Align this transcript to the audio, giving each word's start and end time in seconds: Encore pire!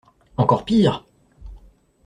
Encore 0.37 0.65
pire! 0.65 1.05